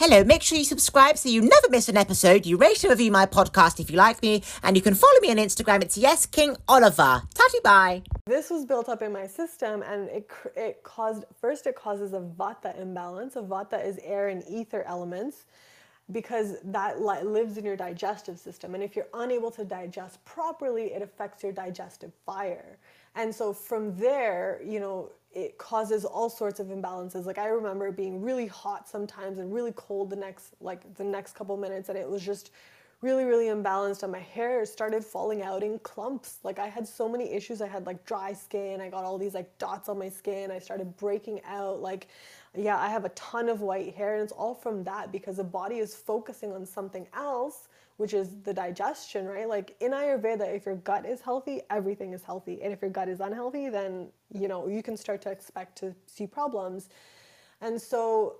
[0.00, 2.46] Hello, make sure you subscribe so you never miss an episode.
[2.46, 5.28] You rate and review my podcast if you like me, and you can follow me
[5.32, 5.82] on Instagram.
[5.82, 7.22] It's Yes King Oliver.
[7.34, 8.02] Tatty bye.
[8.24, 12.20] This was built up in my system, and it it caused first it causes a
[12.20, 13.34] vata imbalance.
[13.34, 15.46] A vata is air and ether elements
[16.12, 18.76] because that li- lives in your digestive system.
[18.76, 22.78] And if you're unable to digest properly, it affects your digestive fire.
[23.14, 27.26] And so from there, you know, it causes all sorts of imbalances.
[27.26, 31.34] Like I remember being really hot sometimes and really cold the next like the next
[31.34, 32.50] couple minutes and it was just
[33.00, 36.38] really really imbalanced and my hair started falling out in clumps.
[36.42, 37.60] Like I had so many issues.
[37.60, 38.80] I had like dry skin.
[38.80, 40.50] I got all these like dots on my skin.
[40.50, 42.08] I started breaking out like
[42.56, 45.44] yeah, I have a ton of white hair and it's all from that because the
[45.44, 49.48] body is focusing on something else which is the digestion, right?
[49.48, 52.62] Like in Ayurveda, if your gut is healthy, everything is healthy.
[52.62, 55.94] And if your gut is unhealthy, then, you know, you can start to expect to
[56.06, 56.90] see problems.
[57.60, 58.36] And so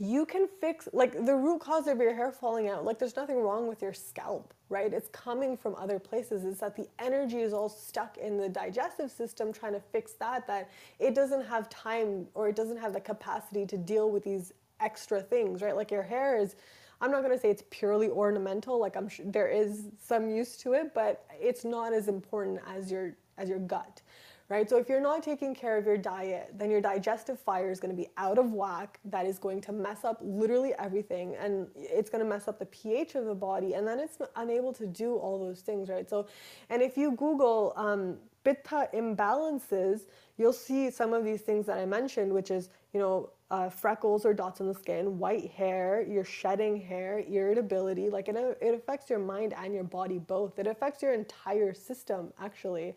[0.00, 2.86] you can fix like the root cause of your hair falling out.
[2.86, 4.90] Like there's nothing wrong with your scalp, right?
[4.92, 6.42] It's coming from other places.
[6.46, 10.46] It's that the energy is all stuck in the digestive system trying to fix that
[10.46, 14.54] that it doesn't have time or it doesn't have the capacity to deal with these
[14.80, 15.76] extra things, right?
[15.76, 16.56] Like your hair is
[17.02, 18.80] I'm not going to say it's purely ornamental.
[18.80, 22.90] Like I'm sure there is some use to it, but it's not as important as
[22.90, 24.02] your as your gut,
[24.50, 24.68] right?
[24.68, 27.96] So if you're not taking care of your diet, then your digestive fire is going
[27.96, 28.98] to be out of whack.
[29.04, 32.66] That is going to mess up literally everything, and it's going to mess up the
[32.66, 36.10] pH of the body, and then it's unable to do all those things, right?
[36.10, 36.26] So,
[36.68, 40.02] and if you Google um, pitta imbalances,
[40.36, 44.26] you'll see some of these things that I mentioned, which is you know uh, freckles
[44.26, 48.10] or dots on the skin, white hair, you're shedding hair, irritability.
[48.10, 50.58] Like it, it affects your mind and your body both.
[50.58, 52.94] It affects your entire system, actually.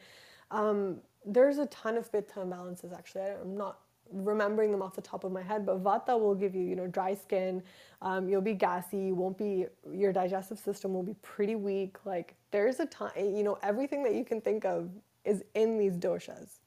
[0.53, 3.23] Um, there's a ton of pitta imbalances, actually.
[3.23, 3.79] I'm not
[4.11, 6.87] remembering them off the top of my head, but Vata will give you, you know,
[6.87, 7.63] dry skin.
[8.01, 8.97] Um, you'll be gassy.
[8.97, 9.65] You won't be.
[9.91, 11.97] Your digestive system will be pretty weak.
[12.05, 14.89] Like there's a time, you know, everything that you can think of
[15.25, 16.59] is in these doshas.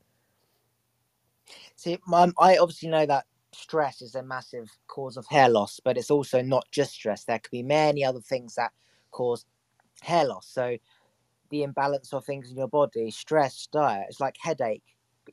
[1.77, 5.97] See, um, I obviously know that stress is a massive cause of hair loss, but
[5.97, 7.25] it's also not just stress.
[7.25, 8.73] There could be many other things that
[9.13, 9.45] cause
[10.03, 10.49] hair loss.
[10.49, 10.77] So
[11.51, 14.83] the imbalance of things in your body, stress, diet, it's like headache.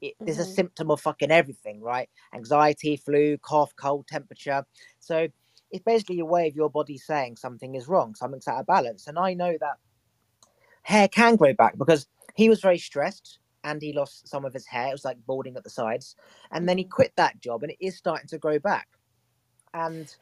[0.01, 0.25] It, mm-hmm.
[0.25, 2.09] There's a symptom of fucking everything, right?
[2.33, 4.65] Anxiety, flu, cough, cold, temperature.
[4.99, 5.27] So
[5.71, 9.07] it's basically a way of your body saying something is wrong, something's out of balance.
[9.07, 9.77] And I know that
[10.83, 14.65] hair can grow back because he was very stressed and he lost some of his
[14.65, 14.89] hair.
[14.89, 16.15] It was like balding at the sides.
[16.51, 16.91] And then he mm-hmm.
[16.91, 18.87] quit that job and it is starting to grow back.
[19.73, 20.13] And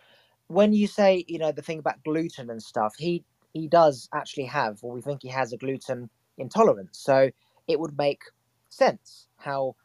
[0.47, 3.23] when you say, you know, the thing about gluten and stuff, he
[3.53, 7.00] he does actually have, or we think he has a gluten intolerance.
[7.00, 7.31] So
[7.67, 8.22] it would make
[8.69, 9.75] sense how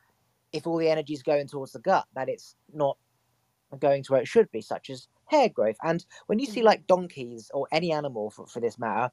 [0.52, 2.96] if all the energy is going towards the gut, that it's not
[3.78, 5.76] going to where it should be, such as hair growth.
[5.82, 6.66] And when you see mm-hmm.
[6.66, 9.10] like donkeys or any animal for, for this matter,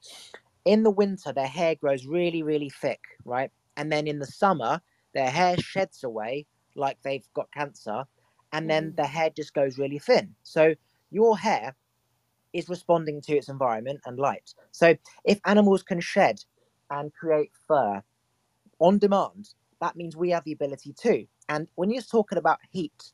[0.63, 3.51] in the winter their hair grows really, really thick, right?
[3.77, 4.81] and then in the summer
[5.13, 8.03] their hair sheds away like they've got cancer
[8.51, 8.95] and then mm.
[8.95, 10.73] the hair just goes really thin so
[11.11, 11.75] your hair
[12.53, 16.39] is responding to its environment and light so if animals can shed
[16.89, 18.01] and create fur
[18.79, 19.49] on demand
[19.81, 23.11] that means we have the ability to and when you're talking about heat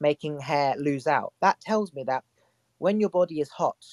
[0.00, 2.24] making hair lose out that tells me that
[2.78, 3.84] when your body is hot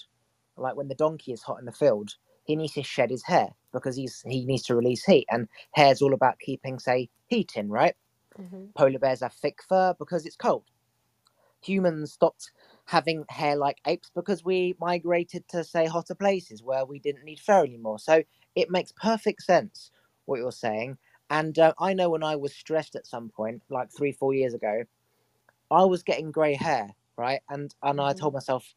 [0.56, 2.16] like when the donkey is hot in the field
[2.48, 6.02] he needs to shed his hair because he's he needs to release heat, and hair's
[6.02, 7.94] all about keeping, say, heat in, right?
[8.40, 8.68] Mm-hmm.
[8.76, 10.64] Polar bears have thick fur because it's cold.
[11.62, 12.52] Humans stopped
[12.88, 17.40] having hair like apes because we migrated to, say, hotter places where we didn't need
[17.40, 18.00] fur anymore.
[18.00, 18.24] So
[18.56, 19.92] it makes perfect sense
[20.26, 20.98] what you're saying.
[21.30, 24.54] And uh, I know when I was stressed at some point, like three, four years
[24.54, 24.84] ago,
[25.70, 27.42] I was getting grey hair, right?
[27.50, 28.10] And and mm-hmm.
[28.10, 28.74] I told myself,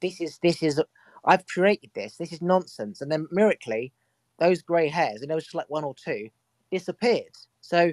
[0.00, 0.82] this is this is
[1.24, 2.16] I've created this.
[2.16, 3.00] This is nonsense.
[3.00, 3.92] And then miraculously,
[4.40, 6.30] those grey hairs, and there was just like one or two,
[6.72, 7.36] disappeared.
[7.60, 7.92] So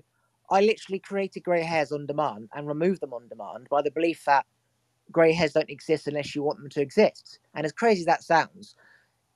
[0.50, 4.24] I literally created grey hairs on demand and removed them on demand by the belief
[4.26, 4.48] that
[5.14, 7.40] grey hairs don't exist unless you want them to exist.
[7.56, 8.76] And as crazy as that sounds,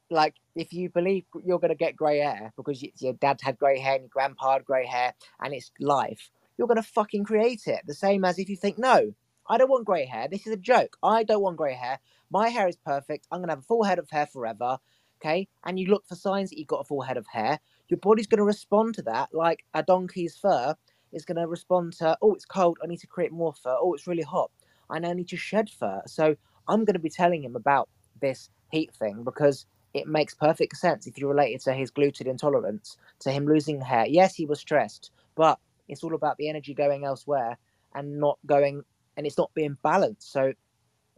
[0.09, 3.79] like if you believe you're going to get grey hair because your dad had grey
[3.79, 7.67] hair and your grandpa had grey hair and it's life, you're going to fucking create
[7.67, 7.81] it.
[7.87, 9.13] The same as if you think, no,
[9.49, 10.27] I don't want grey hair.
[10.29, 10.97] This is a joke.
[11.03, 11.99] I don't want grey hair.
[12.31, 13.27] My hair is perfect.
[13.31, 14.79] I'm going to have a full head of hair forever
[15.17, 17.59] okay, and you look for signs that you've got a full head of hair,
[17.89, 20.75] your body's going to respond to that like a donkey's fur
[21.13, 23.77] is going to respond to, oh, it's cold, I need to create more fur.
[23.79, 24.51] Oh, it's really hot,
[24.89, 26.01] I now need to shed fur.
[26.05, 26.35] So
[26.67, 27.89] I'm going to be telling him about
[28.21, 32.27] this heat thing because it makes perfect sense if you relate it to his gluten
[32.27, 34.05] intolerance, to him losing hair.
[34.07, 37.57] Yes, he was stressed, but it's all about the energy going elsewhere
[37.95, 38.83] and not going,
[39.15, 40.31] and it's not being balanced.
[40.31, 40.53] So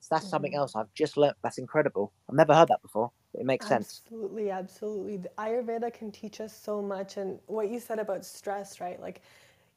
[0.09, 0.29] that's mm-hmm.
[0.29, 1.35] something else I've just learned.
[1.43, 2.13] That's incredible.
[2.29, 3.11] I've never heard that before.
[3.33, 4.01] It makes sense.
[4.05, 5.17] Absolutely, absolutely.
[5.17, 7.17] The Ayurveda can teach us so much.
[7.17, 8.99] And what you said about stress, right?
[8.99, 9.21] Like,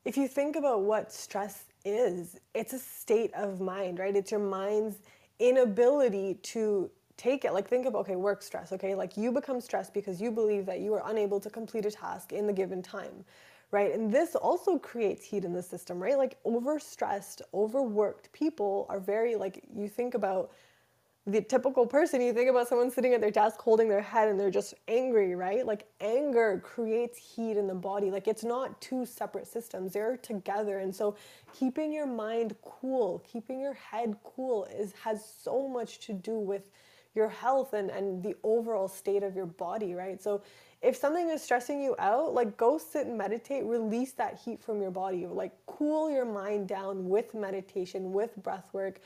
[0.04, 4.16] if you think about what stress is, it's a state of mind, right?
[4.16, 4.96] It's your mind's
[5.38, 7.52] inability to take it.
[7.52, 8.94] Like, think about, okay, work stress, okay?
[8.94, 12.32] Like, you become stressed because you believe that you are unable to complete a task
[12.32, 13.24] in the given time
[13.72, 13.92] right?
[13.94, 16.16] And this also creates heat in the system, right?
[16.16, 20.52] Like overstressed, overworked people are very like you think about
[21.26, 24.40] the typical person, you think about someone sitting at their desk holding their head and
[24.40, 25.64] they're just angry, right?
[25.64, 28.10] Like anger creates heat in the body.
[28.10, 30.80] Like it's not two separate systems, they're together.
[30.80, 31.14] And so
[31.54, 36.70] keeping your mind cool, keeping your head cool is has so much to do with
[37.14, 40.20] your health and, and the overall state of your body, right?
[40.20, 40.42] So
[40.80, 44.82] if something is stressing you out, like go sit and meditate, release that heat from
[44.82, 48.98] your body, like cool your mind down with meditation, with breath work.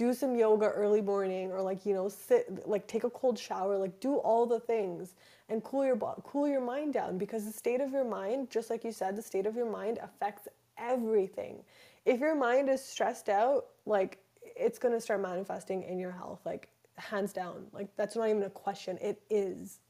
[0.00, 3.78] Do some yoga early morning or like, you know, sit like take a cold shower,
[3.78, 5.14] like do all the things
[5.50, 8.84] and cool your cool your mind down because the state of your mind, just like
[8.84, 10.48] you said, the state of your mind affects
[10.78, 11.64] everything.
[12.06, 14.18] If your mind is stressed out, like
[14.56, 17.68] it's going to start manifesting in your health like hands down.
[17.74, 18.98] Like that's not even a question.
[19.02, 19.80] It is.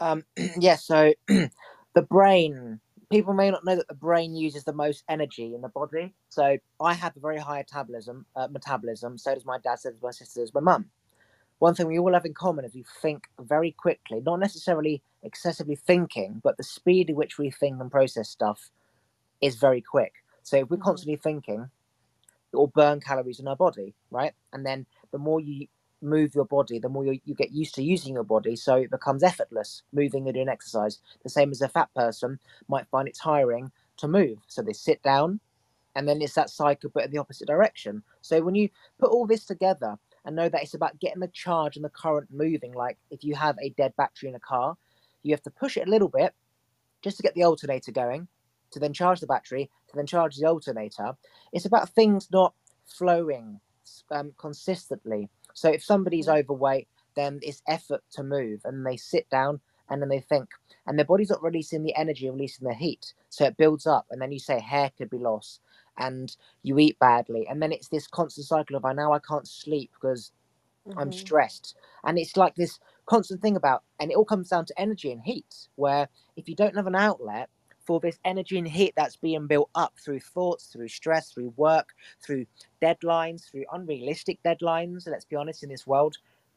[0.00, 0.24] Um,
[0.60, 2.80] yeah, so the brain,
[3.14, 6.12] people may not know that the brain uses the most energy in the body.
[6.30, 9.18] So I have a very high metabolism, uh, metabolism.
[9.18, 10.86] So does my dad, so does my sister, So does my mum.
[11.60, 15.76] One thing we all have in common is we think very quickly, not necessarily excessively
[15.76, 18.70] thinking, but the speed at which we think and process stuff
[19.40, 20.14] is very quick.
[20.42, 20.84] So if we're mm-hmm.
[20.84, 21.70] constantly thinking,
[22.52, 24.32] it will burn calories in our body, right?
[24.52, 25.68] And then the more you
[26.04, 28.56] move your body, the more you, you get used to using your body.
[28.56, 30.98] So it becomes effortless moving and doing exercise.
[31.22, 34.38] The same as a fat person might find it tiring to move.
[34.46, 35.40] So they sit down
[35.96, 38.02] and then it's that cycle, but in the opposite direction.
[38.20, 38.68] So when you
[38.98, 42.28] put all this together and know that it's about getting the charge and the current
[42.32, 44.76] moving, like if you have a dead battery in a car,
[45.22, 46.34] you have to push it a little bit
[47.02, 48.26] just to get the alternator going,
[48.70, 51.12] to then charge the battery, to then charge the alternator.
[51.52, 52.54] It's about things not
[52.86, 53.60] flowing
[54.10, 55.28] um, consistently.
[55.54, 60.08] So if somebody's overweight, then it's effort to move, and they sit down and then
[60.08, 60.48] they think,
[60.86, 64.20] and their body's not releasing the energy, releasing the heat, so it builds up, and
[64.20, 65.60] then you say hair could be lost,
[65.98, 69.46] and you eat badly, and then it's this constant cycle of I now I can't
[69.46, 70.32] sleep because
[70.88, 70.98] mm-hmm.
[70.98, 74.80] I'm stressed, and it's like this constant thing about, and it all comes down to
[74.80, 77.50] energy and heat, where if you don't have an outlet,
[77.84, 81.88] for this energy and heat that's being built up through thoughts, through stress, through work,
[82.24, 82.46] through
[82.82, 85.06] deadlines, through unrealistic deadlines.
[85.06, 86.16] Let's be honest, in this world,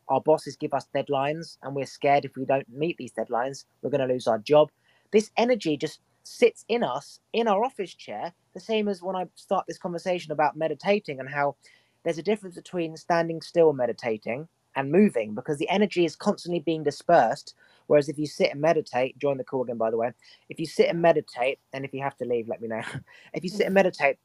[0.10, 3.90] our bosses give us deadlines, and we're scared if we don't meet these deadlines, we're
[3.90, 4.70] going to lose our job.
[5.12, 9.26] This energy just sits in us, in our office chair, the same as when I
[9.36, 11.56] start this conversation about meditating and how
[12.04, 14.48] there's a difference between standing still meditating
[14.78, 17.50] and moving because the energy is constantly being dispersed
[17.88, 20.14] Whereas if you sit and meditate, join the call again, by the way.
[20.50, 22.82] If you sit and meditate, and if you have to leave, let me know.
[23.34, 24.18] if you sit and meditate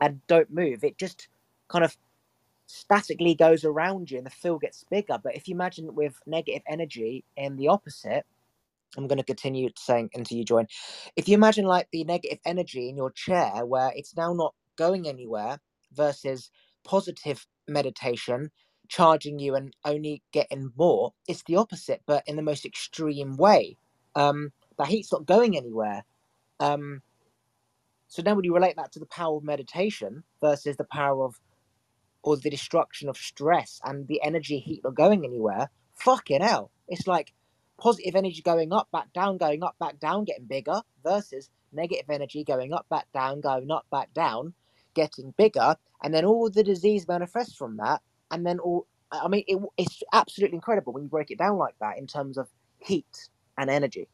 [0.00, 1.28] and don't move, it just
[1.68, 1.96] kind of
[2.66, 5.18] statically goes around you and the field gets bigger.
[5.22, 8.26] But if you imagine with negative energy in the opposite,
[8.96, 10.68] I'm going to continue saying until you join.
[11.16, 15.08] If you imagine like the negative energy in your chair where it's now not going
[15.08, 15.60] anywhere
[15.94, 16.50] versus
[16.84, 18.50] positive meditation
[18.88, 21.12] charging you and only getting more.
[21.28, 23.76] It's the opposite, but in the most extreme way.
[24.14, 26.04] Um, that heat's not going anywhere.
[26.60, 27.02] Um,
[28.08, 31.40] so now, when you relate that to the power of meditation versus the power of
[32.22, 36.70] or the destruction of stress and the energy heat not going anywhere, fucking hell.
[36.88, 37.32] It's like
[37.78, 42.42] positive energy going up, back down, going up, back down, getting bigger versus negative energy
[42.42, 44.54] going up, back down, going up, back down,
[44.94, 45.76] getting bigger.
[46.02, 50.02] And then all the disease manifests from that and then all I mean, it, it's
[50.12, 54.08] absolutely incredible when you break it down like that in terms of heat and energy.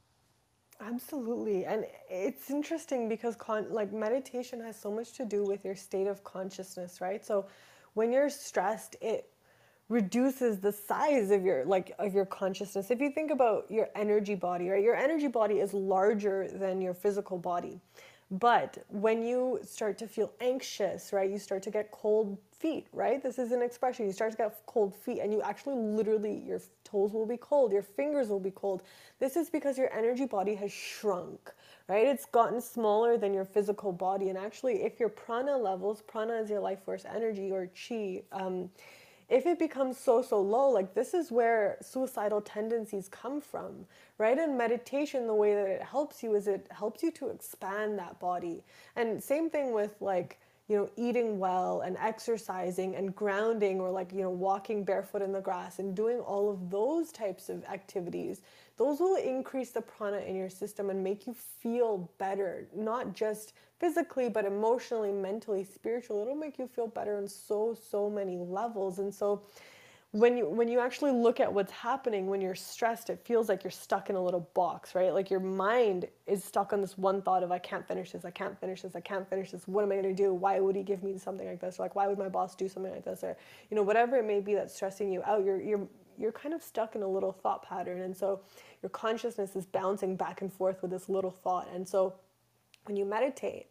[0.80, 1.64] Absolutely.
[1.64, 6.06] And it's interesting because con- like meditation has so much to do with your state
[6.08, 7.24] of consciousness, right?
[7.24, 7.46] So
[7.94, 9.30] when you're stressed, it
[9.88, 12.90] reduces the size of your like of your consciousness.
[12.90, 14.82] If you think about your energy body, right?
[14.82, 17.80] Your energy body is larger than your physical body.
[18.32, 23.22] But when you start to feel anxious, right, you start to get cold feet, right?
[23.22, 24.06] This is an expression.
[24.06, 27.72] You start to get cold feet, and you actually literally, your toes will be cold,
[27.72, 28.84] your fingers will be cold.
[29.20, 31.50] This is because your energy body has shrunk,
[31.88, 32.06] right?
[32.06, 34.30] It's gotten smaller than your physical body.
[34.30, 38.70] And actually, if your prana levels, prana is your life force energy or chi, um,
[39.32, 43.86] if it becomes so so low like this is where suicidal tendencies come from
[44.22, 44.38] right?
[44.38, 48.20] And meditation the way that it helps you is it helps you to expand that
[48.20, 48.62] body.
[48.94, 54.12] And same thing with like you know, eating well and exercising and grounding or like,
[54.12, 58.42] you know, walking barefoot in the grass and doing all of those types of activities,
[58.76, 63.54] those will increase the prana in your system and make you feel better, not just
[63.78, 66.22] physically, but emotionally, mentally, spiritually.
[66.22, 68.98] It'll make you feel better on so, so many levels.
[68.98, 69.42] And so,
[70.12, 73.64] when you when you actually look at what's happening when you're stressed it feels like
[73.64, 75.12] you're stuck in a little box right?
[75.12, 78.24] Like your mind is stuck on this one thought of i can't finish this.
[78.24, 78.94] I can't finish this.
[78.94, 79.66] I can't finish this.
[79.66, 80.34] What am i going to do?
[80.34, 81.78] Why would he give me something like this?
[81.78, 83.24] Or like why would my boss do something like this?
[83.24, 83.36] Or
[83.70, 85.88] you know whatever it may be that's stressing you out you're you're
[86.18, 88.40] you're kind of stuck in a little thought pattern and so
[88.82, 91.68] your consciousness is bouncing back and forth with this little thought.
[91.72, 92.14] And so
[92.84, 93.66] when you meditate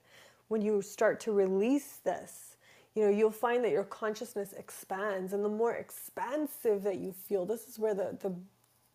[0.48, 2.55] when you start to release this
[2.95, 7.45] you know you'll find that your consciousness expands and the more expansive that you feel
[7.45, 8.33] this is where the the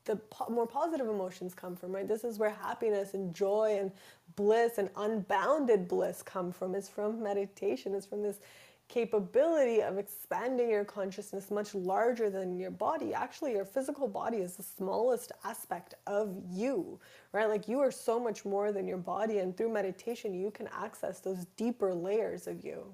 [0.06, 2.08] the po- more positive emotions come from right?
[2.08, 3.92] This is where happiness and joy and
[4.36, 6.74] bliss and unbounded bliss come from.
[6.74, 7.94] Is from meditation.
[7.94, 8.38] Is from this
[8.88, 14.56] capability of expanding your consciousness much larger than your body actually your physical body is
[14.56, 16.98] the smallest aspect of you
[17.32, 20.68] right like you are so much more than your body and through meditation you can
[20.68, 22.84] access those deeper layers of you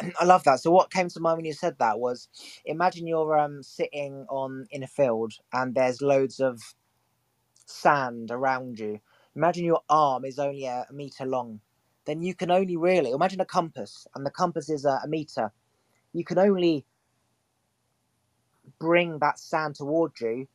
[0.20, 0.60] I love that.
[0.60, 2.28] So what came to mind when you said that was
[2.64, 6.60] imagine you're um sitting on in a field and there's loads of
[7.66, 9.00] sand around you.
[9.36, 11.60] Imagine your arm is only a, meter long.
[12.06, 15.52] Then you can only really imagine a compass and the compass is a, a meter.
[16.12, 16.84] You can only
[18.78, 20.46] bring that sand towards you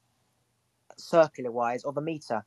[0.97, 2.45] circular wise of a meter.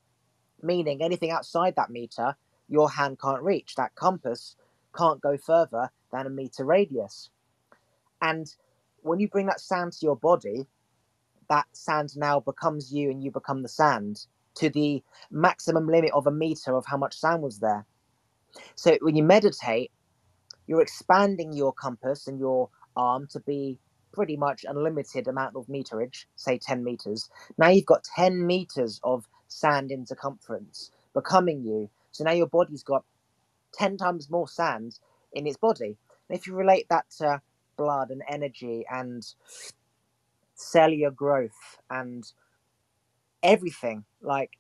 [0.63, 2.37] Meaning anything outside that meter,
[2.69, 3.75] your hand can't reach.
[3.75, 4.57] That compass
[4.97, 7.31] can't go further than a meter radius.
[8.21, 8.47] And
[9.03, 10.67] when you bring that sand to your body,
[11.49, 16.27] that sand now becomes you and you become the sand to the maximum limit of
[16.27, 17.85] a meter of how much sand was there.
[18.75, 19.91] So when you meditate,
[20.67, 23.79] you're expanding your compass and your arm to be
[24.13, 27.29] pretty much unlimited amount of meterage, say 10 meters.
[27.59, 31.91] Now you've got 10 meters of sand in circumference becoming you.
[32.11, 33.05] So now your body's got
[33.75, 34.99] 10 times more sand
[35.33, 35.97] in its body.
[36.29, 37.41] And if you relate that to
[37.77, 39.25] blood and energy and
[40.55, 42.25] cellular growth and
[43.43, 44.51] everything, like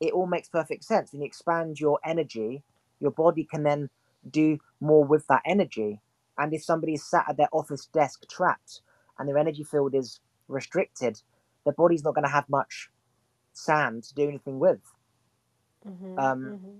[0.00, 1.12] it all makes perfect sense.
[1.12, 2.62] And you expand your energy,
[3.00, 3.88] your body can then
[4.30, 6.00] do more with that energy.
[6.38, 8.82] And if somebody is sat at their office desk trapped
[9.18, 11.20] and their energy field is restricted,
[11.64, 12.90] their body's not going to have much
[13.52, 14.80] sand to do anything with.
[15.86, 16.78] Mm-hmm, um, mm-hmm.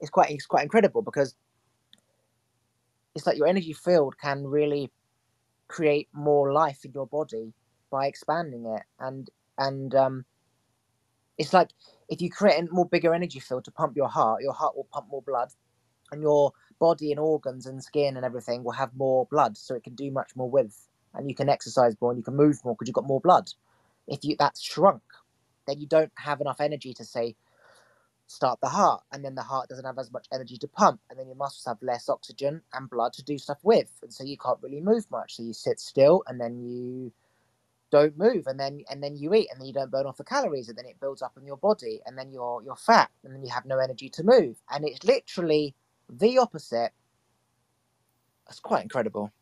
[0.00, 1.34] It's quite it's quite incredible because
[3.14, 4.90] it's like your energy field can really
[5.68, 7.52] create more life in your body
[7.90, 10.24] by expanding it and and um
[11.38, 11.70] it's like
[12.10, 14.88] if you create a more bigger energy field to pump your heart your heart will
[14.92, 15.50] pump more blood
[16.12, 19.84] and your body and organs and skin and everything will have more blood so it
[19.84, 22.74] can do much more with and you can exercise more and you can move more
[22.74, 23.50] because you've got more blood
[24.08, 25.02] if you that's shrunk
[25.66, 27.36] then you don't have enough energy to say
[28.30, 31.18] start the heart, and then the heart doesn't have as much energy to pump, and
[31.18, 34.38] then your muscles have less oxygen and blood to do stuff with, and so you
[34.38, 35.36] can't really move much.
[35.36, 37.12] So you sit still, and then you
[37.90, 40.24] don't move, and then and then you eat, and then you don't burn off the
[40.24, 43.34] calories, and then it builds up in your body, and then you're you're fat, and
[43.34, 45.74] then you have no energy to move, and it's literally
[46.10, 46.92] the opposite.
[48.46, 49.32] That's quite incredible.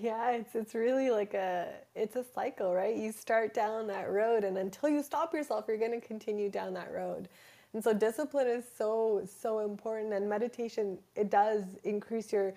[0.00, 2.96] Yeah, it's it's really like a it's a cycle, right?
[2.96, 6.74] You start down that road and until you stop yourself, you're going to continue down
[6.74, 7.28] that road.
[7.74, 12.54] And so discipline is so so important and meditation it does increase your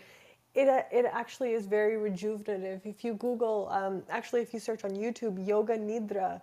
[0.56, 2.82] it, it actually is very rejuvenative.
[2.86, 6.41] If you Google, um, actually, if you search on YouTube, Yoga Nidra,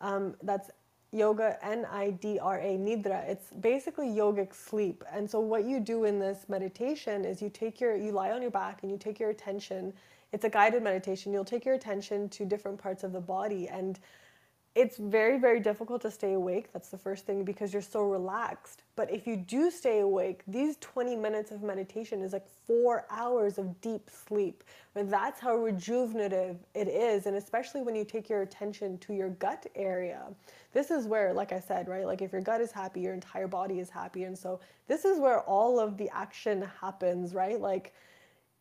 [0.00, 0.70] um, that's
[1.12, 3.26] yoga N I D R A Nidra.
[3.28, 5.02] It's basically yogic sleep.
[5.12, 8.42] And so what you do in this meditation is you take your you lie on
[8.42, 9.92] your back and you take your attention.
[10.32, 11.32] It's a guided meditation.
[11.32, 13.98] You'll take your attention to different parts of the body and
[14.76, 16.70] it's very, very difficult to stay awake.
[16.70, 18.82] That's the first thing because you're so relaxed.
[18.94, 23.56] But if you do stay awake, these 20 minutes of meditation is like four hours
[23.56, 24.62] of deep sleep.
[24.94, 27.24] And that's how rejuvenative it is.
[27.24, 30.24] And especially when you take your attention to your gut area.
[30.74, 32.04] This is where, like I said, right?
[32.04, 34.24] Like if your gut is happy, your entire body is happy.
[34.24, 37.58] And so this is where all of the action happens, right?
[37.58, 37.94] Like,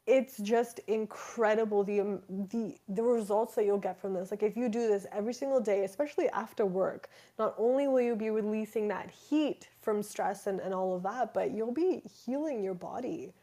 [0.08, 2.20] it's just incredible the um,
[2.52, 5.60] the the results that you'll get from this like if you do this every single
[5.60, 7.10] day especially after work
[7.40, 11.34] not only will you be releasing that heat from stress and, and all of that
[11.34, 13.34] but you'll be healing your body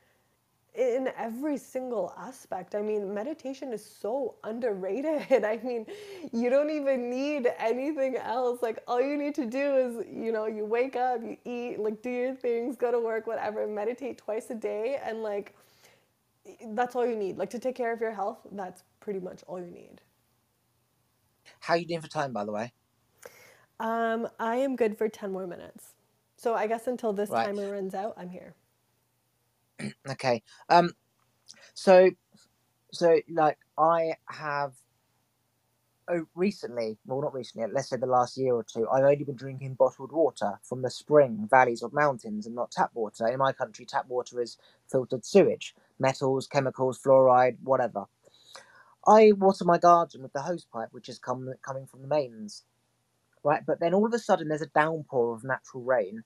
[0.74, 2.74] in every single aspect.
[2.74, 5.44] I mean, meditation is so underrated.
[5.44, 5.86] I mean,
[6.32, 8.62] you don't even need anything else.
[8.62, 12.00] Like, all you need to do is, you know, you wake up, you eat, like,
[12.00, 15.54] do your things, go to work, whatever, meditate twice a day, and like,
[16.70, 17.38] that's all you need.
[17.38, 20.00] Like to take care of your health, that's pretty much all you need.
[21.60, 22.72] How are you doing for time, by the way?
[23.80, 25.94] Um, I am good for 10 more minutes.
[26.36, 27.34] So I guess until this Right.
[27.34, 28.54] timer runs out, I'm here.
[30.10, 30.42] Okay.
[30.68, 30.92] Um.
[31.74, 32.10] So,
[32.92, 34.74] so like I have.
[36.08, 37.66] Oh, recently, well, not recently.
[37.72, 40.90] Let's say the last year or two, I've only been drinking bottled water from the
[40.90, 43.26] spring valleys of mountains and not tap water.
[43.28, 44.58] In my country, tap water is
[44.90, 48.06] filtered sewage, metals, chemicals, fluoride, whatever.
[49.06, 52.64] I water my garden with the hose pipe, which is come, coming from the mains,
[53.44, 53.62] right?
[53.66, 56.24] But then all of a sudden, there's a downpour of natural rain,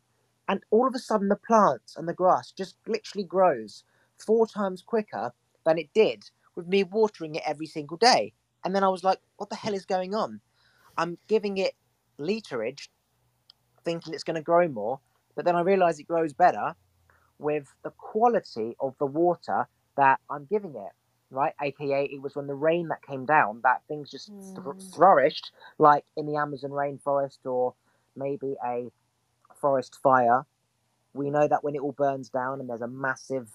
[0.49, 3.85] and all of a sudden, the plants and the grass just literally grows
[4.19, 5.33] four times quicker
[5.65, 6.25] than it did
[6.57, 8.33] with me watering it every single day.
[8.65, 10.41] And then I was like, what the hell is going on?
[10.99, 11.75] I'm giving it
[12.19, 12.89] literage,
[13.85, 15.01] thinking it's going to grow more,
[15.37, 16.75] but then I realize it grows better
[17.39, 20.93] with the quality of the water that I'm giving it,
[21.31, 21.55] right?
[21.63, 24.83] AKA, it was when the rain that came down that things just Mm.
[24.93, 27.75] flourished, like in the Amazon rainforest or
[28.17, 28.91] maybe a
[29.61, 30.47] forest fire.
[31.15, 33.51] We know that when it all burns down and there's a massive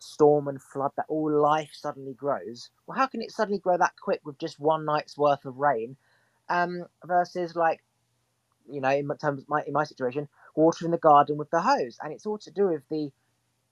[0.00, 2.70] storm and flood, that all life suddenly grows.
[2.86, 5.96] Well, how can it suddenly grow that quick with just one night's worth of rain?
[6.48, 7.80] Um, versus like,
[8.70, 11.98] you know, in my- terms my in my situation, watering the garden with the hose,
[12.02, 13.10] and it's all to do with the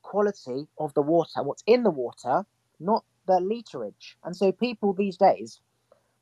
[0.02, 2.44] quality of the water, what's in the water,
[2.80, 4.16] not the literage.
[4.24, 5.60] And so people these days,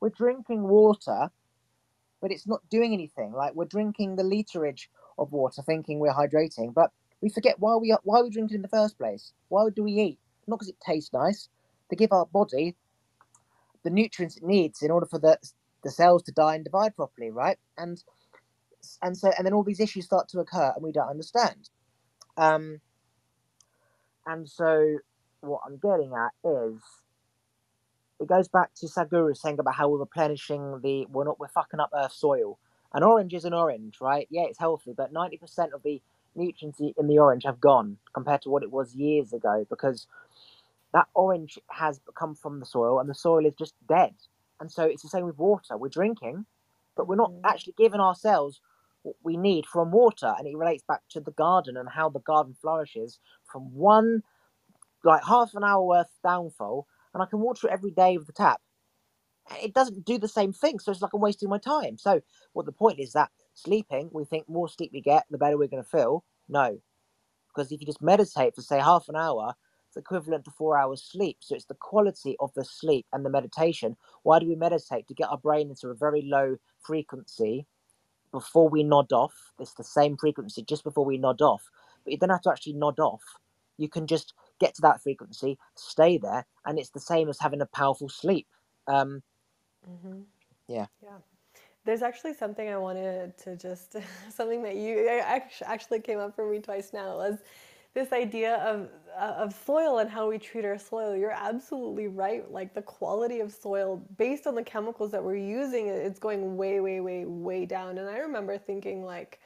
[0.00, 1.31] we're drinking water,
[2.21, 3.33] but it's not doing anything.
[3.33, 4.88] Like we're drinking the literage
[5.19, 6.90] of water, thinking we're hydrating, but
[7.23, 9.33] we forget why we are, why we drink it in the first place.
[9.49, 10.19] Why do we eat?
[10.47, 11.49] Not because it tastes nice.
[11.90, 12.76] To give our body
[13.85, 15.38] the nutrients it needs in order for the
[15.85, 17.59] the cells to die and divide properly, right?
[17.78, 18.02] And
[19.03, 21.71] and so and then all these issues start to occur, and we don't understand.
[22.37, 22.81] Um,
[24.27, 24.99] and so
[25.43, 26.81] what I'm getting at is
[28.21, 31.80] it goes back to Sadhguru saying about how we're replenishing the we're not we're fucking
[31.80, 32.59] up Earth soil.
[32.95, 34.28] An orange is an orange, right?
[34.30, 36.02] Yeah, it's healthy, but ninety percent of the
[36.37, 40.06] nutrients in the orange have gone compared to what it was years ago because
[40.95, 44.15] that orange has come from the soil and the soil is just dead.
[44.61, 45.76] And so it's the same with water.
[45.76, 46.47] We're drinking,
[46.97, 47.43] but we're not Mhm.
[47.45, 48.61] actually giving ourselves
[49.02, 50.34] what we need from water.
[50.38, 53.19] And it relates back to the garden and how the garden flourishes
[53.50, 54.23] from one,
[55.04, 58.32] like half an hour worth downfall, and I can water it every day with the
[58.32, 58.60] tap.
[59.62, 61.99] It doesn't do the same thing, so it's like I'm wasting my time.
[61.99, 62.21] So,
[62.52, 65.69] what the point is that sleeping, we think more sleep we get, the better we're
[65.69, 66.25] going to feel.
[66.49, 66.78] No,
[67.54, 69.54] because if you just meditate for say half an hour,
[69.88, 71.38] it's equivalent to four hours sleep.
[71.41, 73.97] So it's the quality of the sleep and the meditation.
[74.23, 75.08] Why do we meditate?
[75.08, 77.67] To get our brain into a very low frequency
[78.32, 79.52] before we nod off.
[79.58, 81.71] It's the same frequency just before we nod off.
[82.04, 83.23] But you don't have to actually nod off.
[83.78, 87.60] You can just get to that frequency, stay there, and it's the same as having
[87.60, 88.47] a powerful sleep.
[88.86, 89.23] Um,
[89.88, 90.21] mm-hmm.
[90.68, 90.86] Yeah.
[91.02, 91.18] Yeah.
[91.84, 93.97] There's actually something I wanted to just
[94.30, 97.38] something that you act- actually came up for me twice now was
[97.95, 101.15] this idea of uh, of soil and how we treat our soil.
[101.15, 102.50] You're absolutely right.
[102.50, 106.81] Like the quality of soil based on the chemicals that we're using, it's going way,
[106.81, 107.99] way, way, way down.
[107.99, 109.41] And I remember thinking like,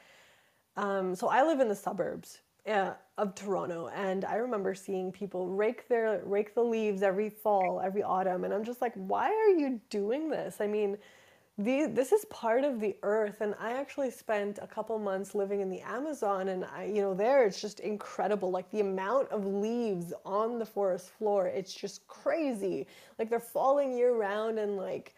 [0.76, 5.48] um, so I live in the suburbs uh, of Toronto, and I remember seeing people
[5.48, 9.58] rake their rake the leaves every fall, every autumn, and I'm just like, why are
[9.58, 10.60] you doing this?
[10.60, 10.98] I mean,
[11.58, 15.60] the, this is part of the earth, and I actually spent a couple months living
[15.60, 18.50] in the Amazon, and I, you know, there it's just incredible.
[18.50, 22.86] Like the amount of leaves on the forest floor, it's just crazy.
[23.18, 25.14] Like they're falling year round, and like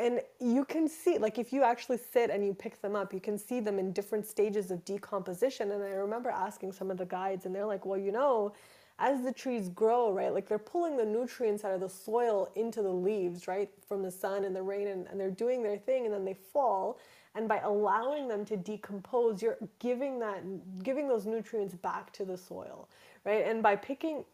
[0.00, 3.20] and you can see like if you actually sit and you pick them up you
[3.20, 7.04] can see them in different stages of decomposition and i remember asking some of the
[7.04, 8.52] guides and they're like well you know
[9.00, 12.82] as the trees grow right like they're pulling the nutrients out of the soil into
[12.82, 16.04] the leaves right from the sun and the rain and, and they're doing their thing
[16.04, 16.98] and then they fall.
[17.34, 20.42] And by allowing them to decompose you're giving that
[20.82, 22.88] giving those nutrients back to the soil
[23.24, 23.46] right?
[23.46, 24.24] And by picking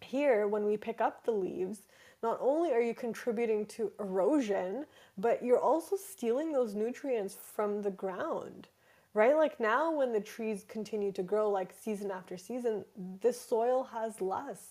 [0.00, 1.80] here when we pick up the leaves
[2.22, 7.90] not only are you contributing to erosion but you're also stealing those nutrients from the
[7.90, 8.68] ground
[9.14, 9.36] right?
[9.36, 12.84] Like now when the trees continue to grow like season after season
[13.22, 14.62] the soil has less.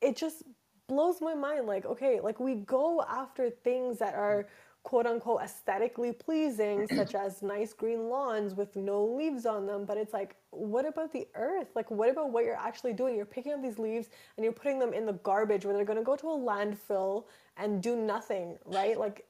[0.00, 0.44] It just
[0.88, 4.48] blows my mind like okay like we go after things that are
[4.82, 9.96] quote unquote aesthetically pleasing such as nice green lawns with no leaves on them but
[9.96, 11.68] it's like what about the earth?
[11.76, 13.16] Like what about what you're actually doing?
[13.16, 15.98] You're picking up these leaves and you're putting them in the garbage where they're going
[15.98, 17.24] to go to a landfill
[17.56, 18.98] and do nothing right?
[18.98, 19.26] Like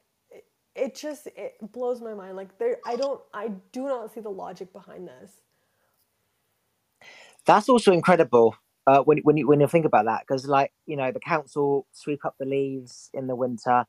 [0.81, 4.29] it, just it blows my mind like there i don't i do not see the
[4.31, 5.33] logic behind this
[7.45, 8.55] that's also incredible
[8.87, 11.87] uh, when when you when you think about that, because like you know the council
[11.93, 13.85] sweep up the leaves in the winter,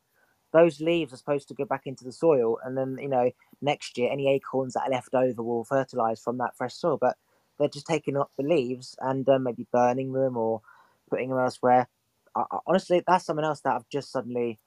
[0.53, 3.97] those leaves are supposed to go back into the soil, and then you know next
[3.97, 6.97] year any acorns that are left over will fertilize from that fresh soil.
[6.99, 7.17] But
[7.57, 10.61] they're just taking up the leaves and uh, maybe burning them or
[11.09, 11.87] putting them elsewhere.
[12.35, 14.59] I, I, honestly, that's something else that I've just suddenly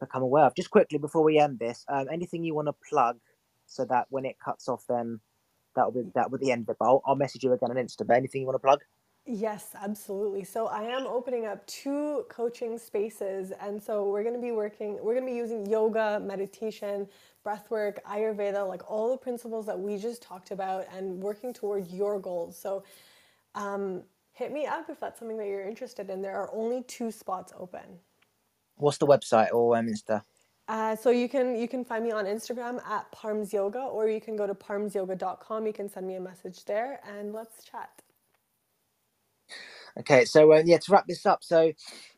[0.00, 0.54] become aware of.
[0.54, 3.18] Just quickly before we end this, um, anything you want to plug
[3.66, 5.20] so that when it cuts off, then
[5.74, 6.76] that'll be that be the end of it.
[6.78, 8.06] But I'll, I'll message you again on Insta.
[8.06, 8.80] But anything you want to plug?
[9.28, 10.44] Yes, absolutely.
[10.44, 13.52] So I am opening up two coaching spaces.
[13.60, 17.08] And so we're going to be working, we're going to be using yoga, meditation,
[17.44, 22.20] breathwork, Ayurveda, like all the principles that we just talked about and working toward your
[22.20, 22.56] goals.
[22.56, 22.84] So
[23.56, 26.22] um, hit me up if that's something that you're interested in.
[26.22, 27.98] There are only two spots open.
[28.76, 30.22] What's the website or um, Insta?
[30.68, 34.20] Uh, so you can you can find me on Instagram at Parms Yoga, or you
[34.20, 35.66] can go to parmsyoga.com.
[35.66, 37.90] You can send me a message there, and let's chat.
[40.00, 41.72] Okay, so uh, yeah, to wrap this up, so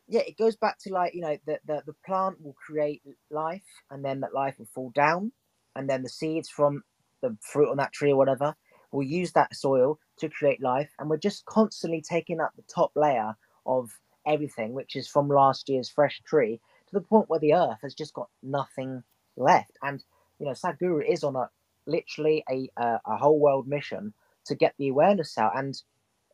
[0.09, 3.65] yeah, it goes back to like you know the, the the plant will create life,
[3.91, 5.33] and then that life will fall down,
[5.77, 6.83] and then the seeds from
[7.23, 8.55] the fruit on that tree or whatever
[8.93, 12.93] will use that soil to create life, and we're just constantly taking up the top
[12.97, 13.91] layer of
[14.27, 17.95] everything, which is from last year's fresh tree, to the point where the earth has
[17.95, 19.03] just got nothing
[19.37, 19.79] left.
[19.83, 20.03] And
[20.39, 21.51] you know, Sadhguru is on a
[21.87, 24.13] literally a a, a whole world mission
[24.47, 25.57] to get the awareness out.
[25.57, 25.81] And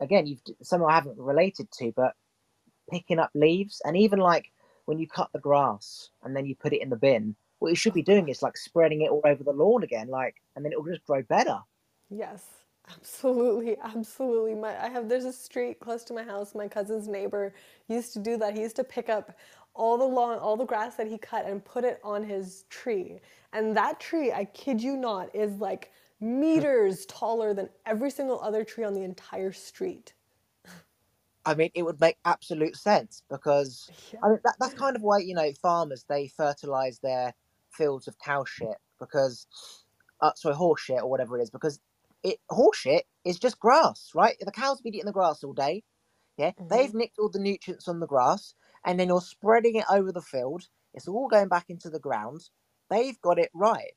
[0.01, 2.15] again, you've some I haven't related to, but
[2.91, 4.53] picking up leaves and even like
[4.85, 7.77] when you cut the grass and then you put it in the bin, what you
[7.77, 10.73] should be doing is like spreading it all over the lawn again, like, and then
[10.73, 11.59] it will just grow better.
[12.11, 12.45] Yes.
[12.91, 14.55] Absolutely, absolutely.
[14.55, 16.55] My I have there's a street close to my house.
[16.55, 17.55] My cousin's neighbor
[17.89, 18.55] used to do that.
[18.55, 19.39] He used to pick up
[19.75, 23.21] all the lawn, all the grass that he cut and put it on his tree.
[23.53, 28.65] And that tree, I kid you not, is like meters taller than every single other
[28.65, 30.13] tree on the entire street.
[31.47, 34.21] I mean, it would make absolute sense because yeah.
[34.23, 37.35] I mean, that, that's kind of why you know farmers they fertilize their
[37.71, 39.47] fields of cow shit because,
[40.21, 41.81] uh, sorry, horse shit or whatever it is because
[42.25, 44.37] it horse shit is just grass, right?
[44.41, 45.85] The cows have been eating the grass all day.
[46.37, 46.69] Yeah, mm-hmm.
[46.69, 50.23] they've nicked all the nutrients on the grass, and then you're spreading it over the
[50.23, 50.67] field.
[50.95, 52.49] It's all going back into the ground.
[52.91, 53.93] They've got it right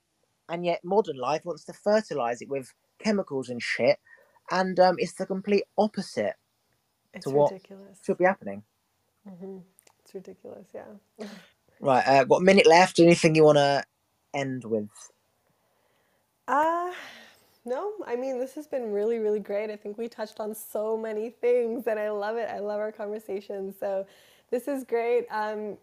[0.49, 3.99] and yet modern life wants to fertilize it with chemicals and shit,
[4.51, 6.35] and um, it's the complete opposite
[7.13, 7.99] it's to what ridiculous.
[8.03, 8.63] should be happening.
[9.27, 9.57] Mm-hmm.
[10.03, 11.27] It's ridiculous, yeah.
[11.79, 12.99] right, uh, got a minute left.
[12.99, 13.83] Anything you want to
[14.33, 14.89] end with?
[16.47, 16.91] Uh,
[17.67, 19.69] no, I mean, this has been really, really great.
[19.69, 22.49] I think we touched on so many things, and I love it.
[22.49, 23.75] I love our conversation.
[23.77, 24.07] So,
[24.49, 25.27] this is great.
[25.29, 25.77] Um,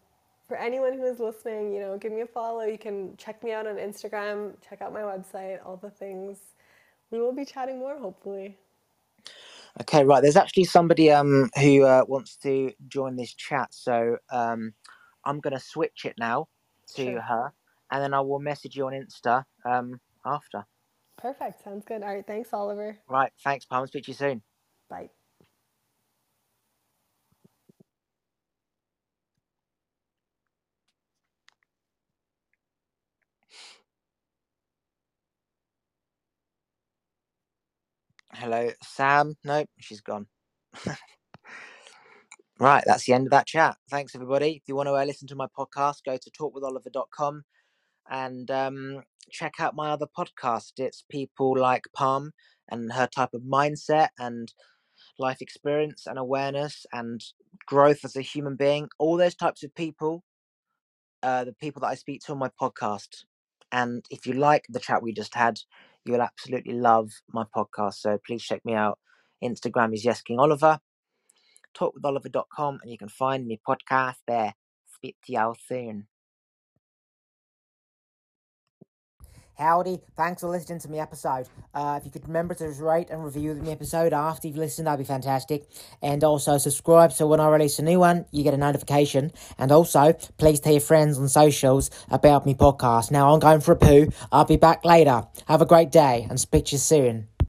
[0.48, 2.62] for anyone who is listening, you know, give me a follow.
[2.62, 6.38] You can check me out on Instagram, check out my website, all the things.
[7.10, 8.56] We will be chatting more, hopefully.
[9.82, 10.22] Okay, right.
[10.22, 14.72] There's actually somebody um who uh, wants to join this chat, so um
[15.24, 16.48] I'm gonna switch it now
[16.96, 17.20] to sure.
[17.20, 17.52] her,
[17.90, 20.64] and then I will message you on Insta um after.
[21.24, 21.64] Perfect.
[21.64, 22.04] Sounds good.
[22.04, 22.26] All right.
[22.28, 23.00] Thanks, Oliver.
[23.08, 23.32] Right.
[23.44, 23.88] Thanks, Parm.
[23.88, 24.42] Speak to you soon.
[24.90, 25.10] Bye.
[38.34, 39.36] Hello, Sam.
[39.44, 40.28] Nope, she's gone.
[42.60, 43.76] right, that's the end of that chat.
[43.90, 44.52] Thanks, everybody.
[44.56, 47.44] If you want to uh, listen to my podcast, go to talkwitholiver.com
[48.10, 50.72] and um, check out my other podcast.
[50.78, 52.30] It's people like Parm
[52.70, 54.52] and her type of mindset and
[55.18, 57.22] life experience and awareness and
[57.66, 58.88] growth as a human being.
[58.98, 60.24] All those types of people,
[61.22, 63.24] uh, the people that I speak to on my podcast.
[63.72, 65.58] And if you like the chat we just had,
[66.04, 67.94] you will absolutely love my podcast.
[67.94, 68.98] So please check me out.
[69.42, 70.78] Instagram is Yes King Oliver.
[71.76, 74.54] Talkwitholiver.com and you can find me podcast there.
[74.94, 76.06] Speak to y'all soon.
[79.56, 81.46] Howdy, thanks for listening to my episode.
[81.72, 84.98] Uh, if you could remember to rate and review the episode after you've listened, that'd
[84.98, 85.68] be fantastic.
[86.02, 89.32] And also subscribe so when I release a new one, you get a notification.
[89.56, 93.12] And also, please tell your friends on socials about my podcast.
[93.12, 94.08] Now I'm going for a poo.
[94.32, 95.22] I'll be back later.
[95.46, 97.28] Have a great day and speak to you soon.